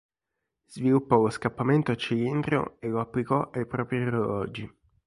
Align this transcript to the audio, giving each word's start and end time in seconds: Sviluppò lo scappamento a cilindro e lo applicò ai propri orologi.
Sviluppò 0.65 1.21
lo 1.21 1.29
scappamento 1.29 1.91
a 1.91 1.95
cilindro 1.95 2.77
e 2.79 2.87
lo 2.87 3.01
applicò 3.01 3.51
ai 3.53 3.67
propri 3.67 4.01
orologi. 4.01 4.77